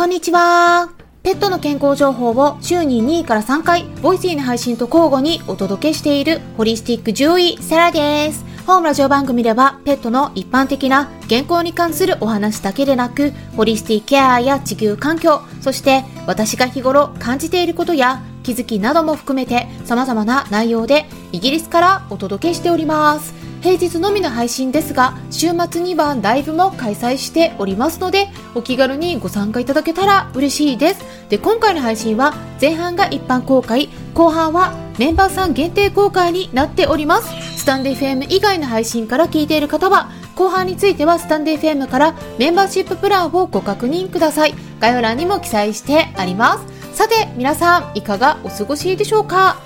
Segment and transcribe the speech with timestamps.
[0.00, 0.88] こんにちは。
[1.22, 8.42] ペットの健康情報を週に2位から3回、ボイスイの配信と交互にお届けしているホリスティック獣医セラです。
[8.66, 23.49] 本ラジオ番組ではペットの一般的な健康に関するお話だけでなく、ホリスティックケアや地球環境、そして私が日頃感じていることや気づきなども含めて様々な内容でイギリスからお届けしております。
[23.60, 31.04] 平日のみの配信ですが、週末にはライブも開催しておりますので、お気軽にご参加いただけたら嬉しいです。
[31.28, 37.28] で、今回の配信は前半が一般公開、後半はメンバーさん限定公開になっております。
[37.58, 44.54] スタンデー FM 以外の配信から聞いている方は、後半についてはスタンデー FM からメンバーシッププランをご確認ください。
[44.80, 46.58] 概要欄にも記載してありま
[46.94, 46.96] す。
[46.96, 49.58] さて、皆さんいかがお過ごしでしょうか？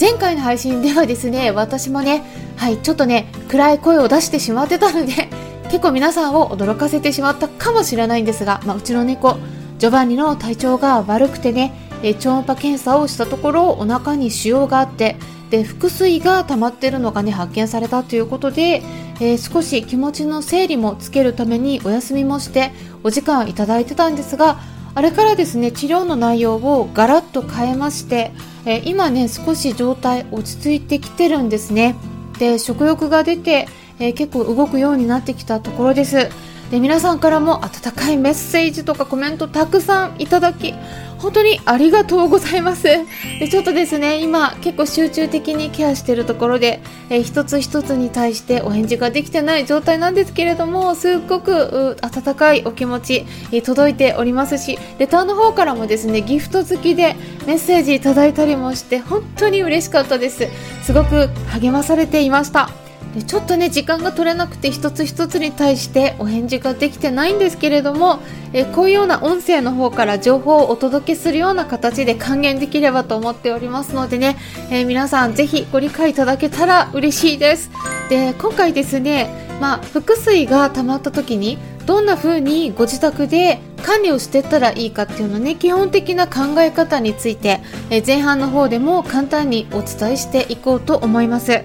[0.00, 2.24] 前回の配信ではですね、私もね、
[2.62, 5.28] はい、ちょっとね、暗い声を出してしまってたので、
[5.66, 9.36] 結構皆さんを驚かせてしまったかもしれないんですが、まあ、うちの猫、
[9.80, 11.72] ジョバンニの体調が悪くてね、
[12.04, 15.16] え超音波検査をしたところ、お腹に腫瘍があって、
[15.50, 18.84] で、腹水が溜まってるのがね、発見されたということで、
[19.18, 22.70] えー、少し気持ちの整理もつけるためにお休みもして
[23.02, 24.60] お時間いただいてたんですが、
[24.94, 28.30] あれからですね治療の内容をガラッと変えまして、
[28.66, 31.96] えー、今ね少し状態落ち着いてきてるんですね。
[32.38, 33.66] で食欲が出て、
[33.98, 36.28] えー、結構動くようになってきたところです。
[36.72, 40.72] で皆さんからも温かいメッセージとかコメントたくさんいただき
[41.18, 42.84] 本当にありがとうございます。
[42.84, 60.48] でちょっとですね今結構集中的にケアしているところで、えー、一つ一つに対してお返事ができてない状態なんですけれどもすっごく温かいお気持ち、えー、届いておりますしレターの方からもですねギフト付きでメッセージいただいたりもして本当に嬉しかったです。
[60.82, 62.81] すごく励まされていました。
[63.14, 68.20] でちょっとね時間が取れなくて一つ一つに対してお返事ができてないんですけれども
[68.52, 74.36] えこういうような音声の方から情報をお届けするような形で還元できればと思っておりますのでね、
[74.70, 77.70] えー、皆さんぜひご理解いただけたら嬉しいです。
[78.08, 79.28] で今回ですね
[79.60, 91.62] まあ腹水が溜まった時にどんな風にご自宅で管理をしていったらいいかっていうのね基本的な考え方について、え前半の方でも簡単にお伝えしていこうと思います。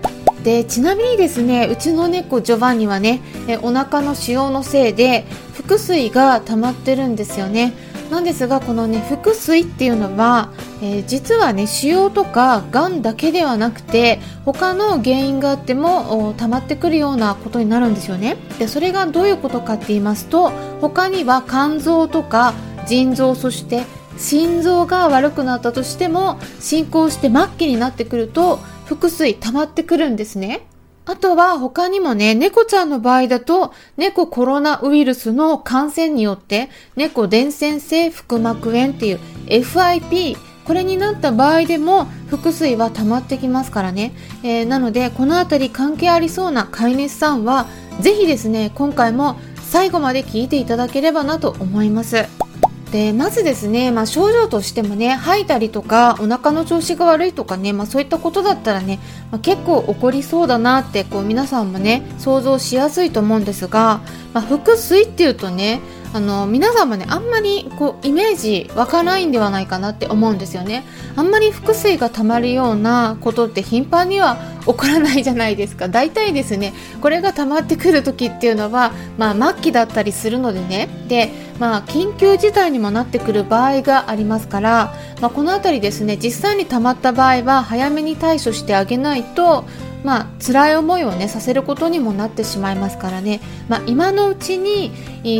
[0.47, 5.25] でちなみにですねうちの猫ジョバンニはねえお腹の腫瘍のせいで
[5.61, 7.73] 腹水が溜まってるんですよね。
[8.09, 18.37] なんですがこのね腹水っていうのは、えー、実はね腫瘍とかがんだけではなくて他の原因があっても溜まってくるようなことになるんですよね。
[18.57, 22.53] でそれがどういうことかって言いますと他には肝臓とか
[22.87, 23.83] 腎臓そして
[24.17, 30.67] 心臓が悪くなったとしても進行して末期になってくると腹水溜まってくるんですね。
[31.05, 44.11] あとは他にもね、猫ちゃんの場合だと、猫コロナウイルスの感染によって、猫伝染性腹膜炎っていう FIP、これになった場合でも腹水は溜まってきますからね。
[44.43, 47.67] えー、なので、このあたり関係ありそうな飼い主さんは、
[48.01, 52.46] ぜひですね、今回も最後まで聞いていただければなと思います。
[52.91, 58.99] でまずですね、まあ、症状としてもね吐いたりとかお腹の調子が悪いとかね、まあ、そういったことだったらね、
[59.29, 64.01] まあ、結構起こりそうだなってこう皆さんもね想像しやすいと思うんですが、
[64.33, 65.81] まあ、腹水っていうとね
[66.13, 70.85] あの皆さんもねあんまりこうイメージ湧かないんではないかなって思うんですよね。
[71.15, 75.89] あんまり腹水が溜まるようなことって頻繁には起こらないじゃないですか。
[75.89, 80.87] 大体ですねこれが溜まってくる時っていうのはまあ末期だったりするのでね。
[81.07, 89.65] でまあ緊急事態にもなってくる場合がありますから、まあ、この辺りですね実際に溜まった場合は早めに対処してあげないと
[90.03, 94.91] まあ辛い思いをねさせることにもなってしまいますからね、まあ、今のうちに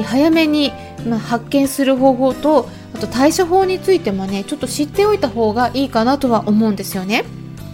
[0.04, 0.72] 早めに、
[1.08, 7.26] ま、発見する方法とあと対処法についてもねちょっと知っておいた方がいいかなとは思うんですよね。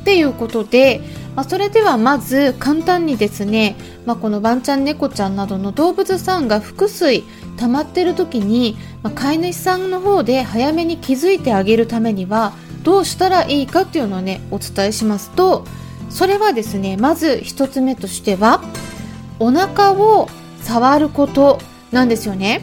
[0.01, 0.99] っていうことで、
[1.35, 7.23] まあ、それではまず簡単にですね、まあ、このワンちゃん猫ちゃんなどの動物さんが腹水
[7.57, 12.53] 溜まってる時に、まあ、飼い主さんの方で早めに気づいてあげるためには
[12.83, 15.65] どうしたらいいかっていうのをねお伝えしますと
[16.09, 18.61] それはですねまず1つ目としては
[19.39, 20.27] お腹を
[20.61, 21.59] 触ること
[21.91, 22.61] なんですよね。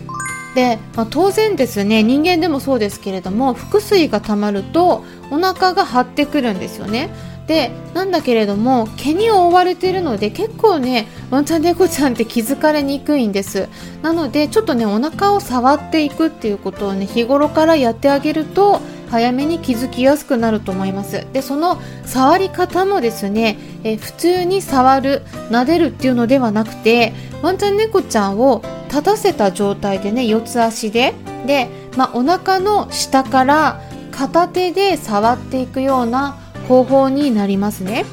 [0.54, 7.10] で、まあ、当然ですね人間でもそうですけれども腹水が溜まるとお腹が張ってくるんですよね。
[7.50, 13.68] でなんだけれども毛に覆われているので結構ねワンちゃん猫ちゃんって気づかれにくいんです。
[14.02, 18.80] なのでちょっとねお腹を触っていくっていうことをね日頃からやってあげると
[19.10, 21.26] 早めに気づきやすくなると思います。
[21.32, 27.12] でその触り方もですねえ普通に触る撫でるっていうのではなくて
[27.42, 31.14] ワンちゃん猫ちゃんを立たせた状態でね四つ足で
[31.48, 33.80] でまあ、お腹の下から
[34.12, 36.38] 片手で触っていくような
[36.70, 38.04] 方法になりますね。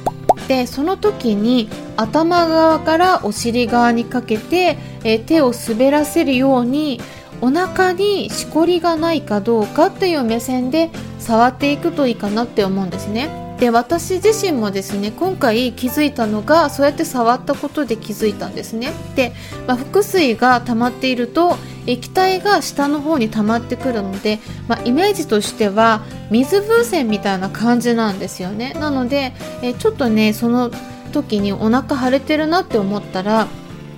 [0.48, 7.00] でその時に頭側からお尻側にかけて、え、手を滑らせるように
[7.40, 10.90] お腹にしこりがないかどうかっていう目線で
[11.20, 13.30] 触っていくといいかなって思うんですね。
[13.60, 18.92] で私自身もですね今回気づいたのがそうやって触ったことで気づいたんですね。
[19.16, 19.34] で、
[19.68, 28.74] まあ、腹水が溜まっていると液体が下の方に溜まってくるので、まあ、イメージとしては水風船みたいな感じなんですよね。
[28.74, 30.70] なのでえちょっとねその
[31.14, 33.48] 時にお腹腫れてるなって思ったら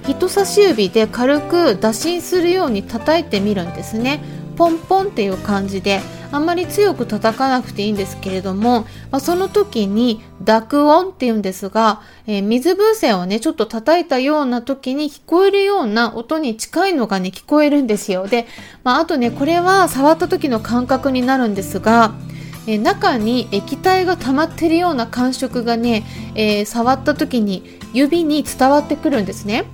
[0.08, 4.22] 人差し指で軽く打診するように叩いてみるんですね。
[4.60, 6.02] ポンポンっていう感じで
[6.34, 18.28] あんまり強く叩かなくていいんですけれども、まあ、その時に濁音っていうんですが、えー、水風船をね、ちょっと叩いたような時に聞こえるような音に近いのがね、聞こえるんですよ。
[18.28, 18.48] で、
[18.84, 22.14] まあ、あとね、これは触った時の感覚になるんですが、
[22.68, 26.04] え、中に液体が溜まってるような感触がね、
[26.36, 29.66] えー、触った時に指に伝わってくるんですね。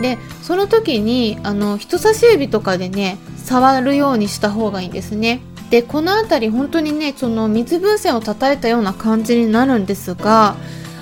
[0.00, 5.40] で、その時に、あの、人差し指とかでね、触るようにした方がいいんですね。
[5.70, 10.56] でこの辺り本当にねその水風船を叩いたような感じになるんですが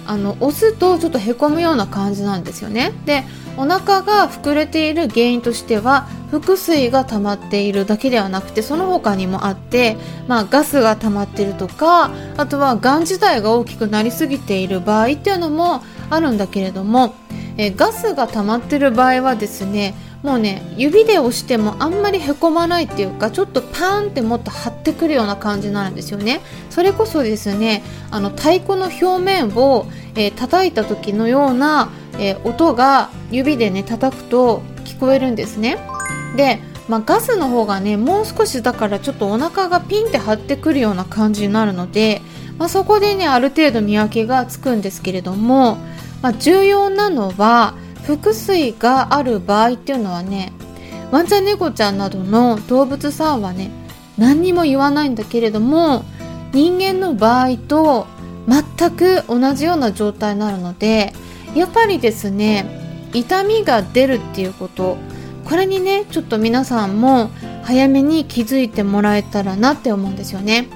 [0.07, 3.25] あの押すとちょっとへこむような感じなんですよねで
[3.59, 17.15] お腹が膨れている原因としては腹水が溜まっているだけではなくてその他にもあって、まあ、ガスが溜まっているとかあとはがん自体が大きくなりすぎている場合っていうのもあるんだけれども
[17.57, 26.41] えガスが溜まってる場合はですねもうね指で押してもあんまりへこまないっていうかちょっとパーンってもっと張ってくるような感じになるんですよね。
[26.71, 35.79] それこそですねあの太鼓の表面を、えー、叩いた時のような、えー、音が指でね叩くと聞こえるんですね。
[36.37, 42.21] でまあ、ガスの方がねもう少しだからちょっとお腹がピンって張ってくるような感じになるので、
[42.59, 45.79] まあ、そこでねある程度見分けがつくんですけれども、
[46.23, 47.75] まあ、重要なのは
[48.07, 50.53] 腹水がある場合っていうのはね
[51.11, 53.71] ワンちゃん猫ちゃんなどの動物さんはね
[54.17, 56.05] 何にも言わないんだけれども
[56.53, 58.07] 人間の場合と
[58.47, 61.13] 全く同じような状態になるので
[61.55, 64.97] やっぱりですね痛みが出るっていうこと
[65.45, 67.31] これにねちょっと皆さんも
[67.63, 70.69] 早めに気づいてもらえたらなって思うんですよね。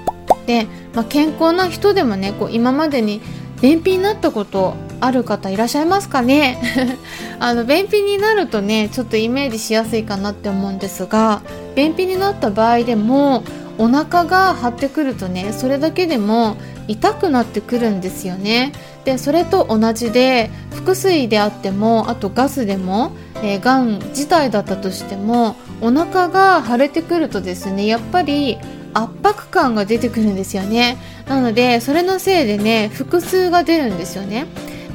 [0.47, 3.21] で、まあ、健康な人でもねこう今までに
[3.61, 6.59] 便秘になったことある方いらっしゃいますかね？
[7.41, 11.43] あの便秘になるとねちょっとイメージしやすいかなって思うんですが
[11.75, 13.45] 便秘になった場合でも
[13.79, 16.57] お腹が張ってくるとねそれだけでも
[16.89, 18.73] 痛くなってくるんですよね。
[19.05, 23.13] でそれと同じで腹水であってもあとガスでも
[23.43, 28.59] えー、がん自体だったとしてもお腹が腫れてくるとですねやっぱり
[28.95, 30.97] 圧迫感が出てくるんですよね。
[31.29, 34.47] なのでそれのせいでね腹痛が出るんですよね。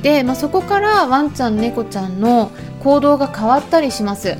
[0.01, 2.51] で、まあ、そこからワンちゃん猫ちゃんの
[2.83, 4.37] 行動が変わったりします。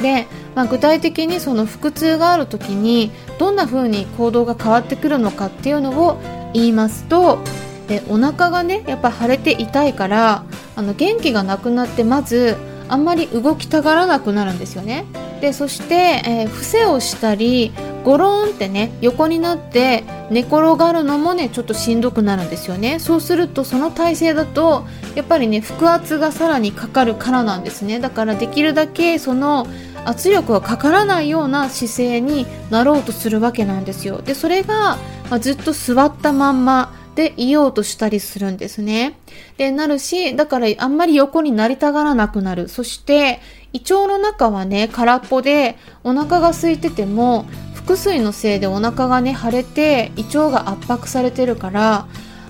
[0.00, 6.20] で、まあ、具体的にその腹痛がある時にどんな風に行動が変わってくるのかっていうのを
[6.52, 7.38] 言いますと
[7.86, 10.44] でお腹がねやっぱ腫れて痛いから
[10.76, 12.56] あの元気がなくなってまず
[12.88, 15.04] あんまり動きたがらなくなるんですよね。
[15.40, 15.94] でそして、
[16.26, 17.72] えー、伏せをしたり
[18.04, 22.98] ゴロンってね横になって寝転がるのもねちょっとしんどくなるんですよね。
[22.98, 24.84] そうするとその体勢だと
[25.14, 28.00] やっぱりね腹圧がさらにかかるからなんですね。
[28.00, 29.66] だからできるだけその
[30.04, 34.22] 圧力がかからないような姿勢になろうとするわけなんですよ。
[34.22, 34.98] でそれが、
[35.28, 39.18] ま、ずっと座ったまんまでいようとしたりするんですね。
[39.58, 42.68] でなるしだからあんまり横になりたがらなくなる。
[42.68, 43.40] そして
[43.72, 47.46] 胃腸の中はね空っぽでお腹が空いてても
[47.86, 52.06] 腹水のせいでお腹がね腫れて胃腸が圧迫されてるから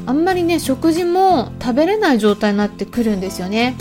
[0.06, 3.76] あんまりね食事も食べれない状態になってくるんですよね。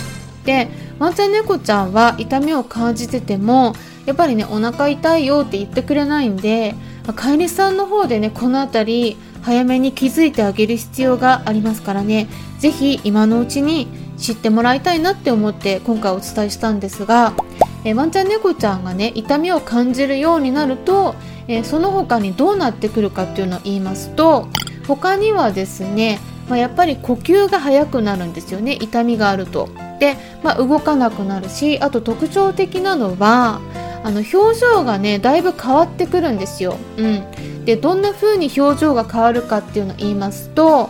[0.46, 3.74] でワンちゃん猫ちゃんは痛みを感じてても
[4.06, 6.75] やっぱりねお腹痛いよって言ってくれないんで
[7.15, 12.27] 飼い主さんの方でねこの辺り早めに気づいてあげる必要がありますからね。
[12.60, 13.88] 是非今のうちに
[14.18, 17.34] 知ってもらいたいなって思って今回お伝えしたんですが
[17.86, 21.15] えワンちゃん猫ちゃんがね痛みを感じるようになると
[21.50, 24.48] えー、その他にどうなってくるかっていうのを言いますと
[24.88, 29.68] 他にはですね、まあ、やっぱり呼吸が速くなるんですよね痛みがあると。
[30.00, 33.60] で、まあ、動かなくなるしあと特徴的なのは
[34.03, 36.77] あの表情がねだいぶ変わってくるんですよ。
[36.98, 40.88] うん、でどんな風に表情が変わるかっていうのを言いますと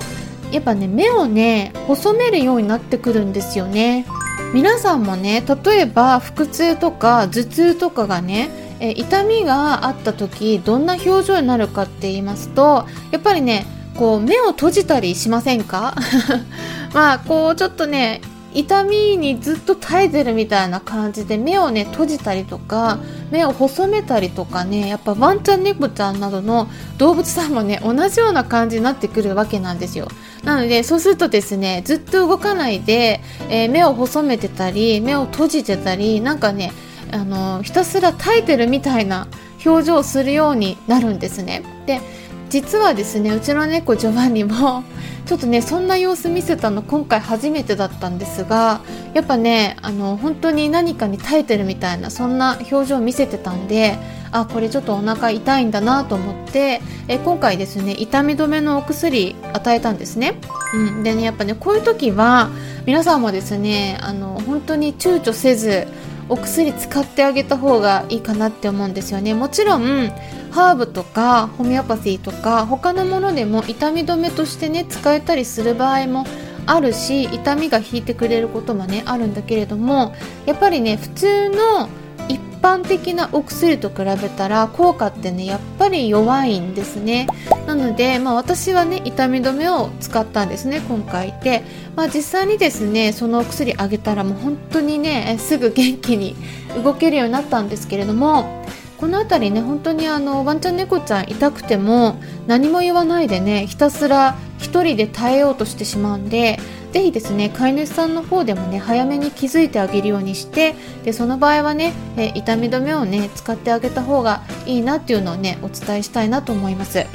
[0.52, 4.06] やっぱね目をね細めるようになってくるんですよね。
[4.54, 15.96] 皆さんもね例えば腹痛とか頭痛とかがねえ痛みがあった時どんな表情になるかって言いますとやっぱりねこう目を閉じたりしませんか？
[16.94, 18.22] まあこうちょっとね
[18.54, 22.98] 痛みにずっと耐えてるみたいな感じで目をね閉じたりとか
[23.30, 26.68] 目を細めたりとかねやっぱワンちゃん猫ちゃんなどの
[26.98, 30.08] 動物さんもね同じような感じになってくるわけなんですよ。
[30.44, 36.72] なのでそうするとですねずっと動かないで、えー、目を細めてたり目を閉じてたりなんかね
[37.12, 39.28] あのひたすら耐えてるみたいな
[39.66, 41.64] 表情をするようになるんですね。
[41.86, 42.02] で
[42.50, 44.84] 実はですねうちの猫ジョバンニも
[45.26, 48.82] ちょっとねそんな様子見せたの今回初めてだったんですが
[49.14, 54.00] やっぱねあの本当に何かに耐えてるみたいなそんな表情を見せてたんで
[54.32, 60.36] あこれちょっとお腹痛いんだなと思ってえ今回ですね痛み止めのお薬与えたんですね、
[60.74, 62.50] うん、でねやっぱねこういう時は
[62.86, 65.88] 皆さんもですねあの本当に躊躇せず
[66.30, 69.34] お薬使ってあげた方がいいかなって思うんですよね。
[69.34, 70.12] もちろん
[70.52, 76.26] ハーブとかホメオパシーとか他のものでも痛み止めとしてね使えたりする場合も
[76.66, 80.14] あるし痛みが引いてくれることもねあるんだけれども
[80.46, 81.90] やっぱりね普通の
[82.30, 87.28] 一般的なお薬と比べたら効果ってねやっぱり弱いんですね。
[87.66, 91.64] なので、まあ、私はね痛み止めを使ったんですね今回で、
[91.96, 96.36] まあ、実際にですねそのお薬あげたらもう本当にねすぐ元気に
[96.84, 98.66] 動けるようになったんですけれども
[99.00, 106.60] この辺りね本当にあのワンちゃん猫ちゃん痛くても何も言わないでねひたすら1人で耐えようとしてしまうんで
[106.92, 117.06] ぜひですね飼い主さんの方でもね早めに気づいてあげるようにしてでその場合はね、え痛み止めをね使ってあげた方がいいなっていうのをねお伝えしたいなと思います。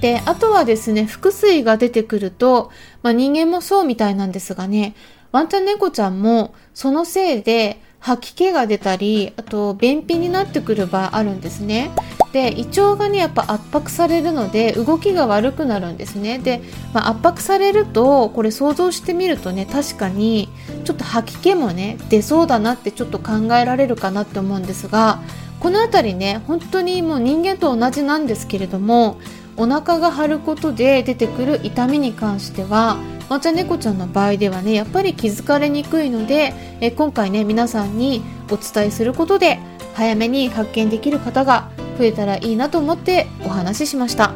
[0.00, 2.70] であとはですね腹水が出てくると、
[3.02, 4.94] まあ、人間もそうみたいなんですがね
[5.32, 11.90] ワンちゃん猫ちゃんもそのせいで吐き気が出たりあと便秘になってくる場合あるんですね
[12.36, 16.38] で胃腸がねやっぱ圧迫されるので動きが悪くなるんですね。
[16.38, 16.60] で、
[16.92, 20.50] まあ、圧迫されるとこれ想像してみるとね確かに
[20.84, 25.22] ちょっと吐き気もね出そうだなってちょっと考えられるかなって思うんですが
[25.60, 29.16] この辺りね本当にもう人間と同じなんですけれども
[29.56, 32.98] お腹が張ることで出てくる痛みに関しては
[33.30, 36.52] ワンちゃん猫ちゃんの場合ではねやっぱり気づかれにくいので
[36.82, 39.58] え今回ね皆さんにお伝えすることで
[39.94, 44.34] 早めに発見できる方が増えたらいいなと思ってお話ししました。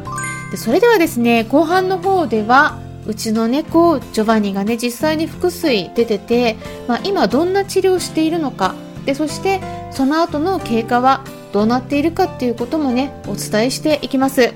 [0.51, 6.57] でそれではですね後半の方ではうちの猫ジョバニがね実際に腹水出てて、
[6.89, 8.75] まあ、今どんな治療をしているのか。
[9.05, 14.53] でそしてその後の経過はどうなっているかっていうこともねお伝えしていきます。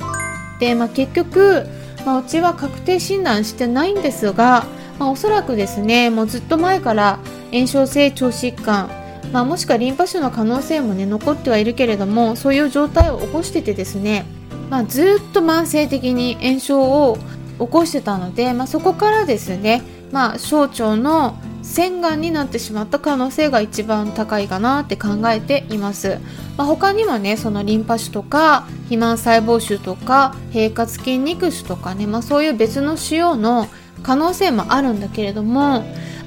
[0.60, 1.66] で、まあ、結局
[2.04, 4.66] まあ、うちは確定診断してないんですが、
[4.98, 7.18] まあ、おそらくですねもうずっと前から
[7.52, 8.90] 炎症性腸疾患、
[9.34, 14.26] まあ、もしくはリンパ腫の可能性もね残ってはいるけれどもそういう状態を起こしててですね、
[14.70, 17.18] まあ、ずっと慢性的に炎症を
[17.58, 26.20] 起こしてたので、まあ、そこからですね、まあ、小腸の洗顔になってしまった可能性が一番高いかなって考えています、
[26.56, 33.66] まあ、他にもねそのリンパ腫とか肥満細胞腫とか平滑筋肉腫とかね、まあ、そういう別の腫瘍の
[34.04, 35.82] 可能性もあるんだけれども、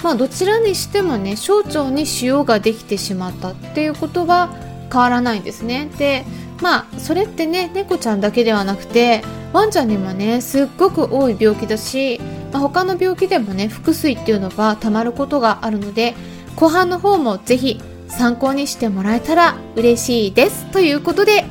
[0.07, 4.55] まあ、どちらにしてもね小腸に腫ができてしまったっていうことは
[4.89, 5.89] 変わらないんですね。
[5.97, 6.23] で
[6.61, 9.21] まあそれってね猫ちゃんだけではなくて
[9.51, 12.21] ワンちゃんにもねすっごく多い病気だし
[12.53, 16.15] まあ、他の病気でもね腹水っていうのはたまることがあるので
[16.55, 20.71] 後半の方もぜひ参考にしてもらえたら嬉しいです。
[20.71, 21.43] ということで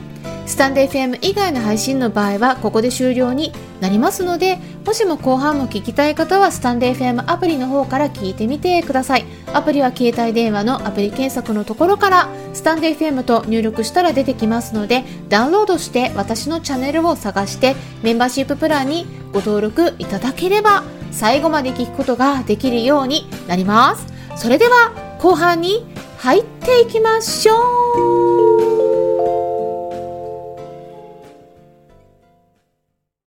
[0.46, 9.24] スタンド FM 以外の配信の場合はここで終了になりますのでもしも後半も聞きたい方はスタンド FM アプリの方から聞いてみてください。
[9.52, 24.06] アプリは携帯電話のアプリ検索のところからスタンド FM と入力したら出てきますのでダウンロードして私のチャンネルを探してメンバーシッププランにご登録いただければ最後まで聞くことができるようになります。
[24.36, 25.84] それでは後半に
[26.18, 28.25] 入っていきましょう。